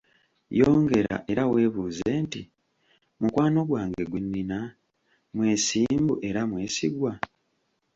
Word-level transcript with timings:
Yongera 0.59 1.15
era 1.31 1.43
weebuuze 1.51 2.09
nti, 2.25 2.41
mukwano 3.19 3.59
gwange 3.69 4.03
gwennina, 4.11 4.59
mwesimbu 5.35 6.13
era 6.29 6.41
mwesigwa? 6.49 7.11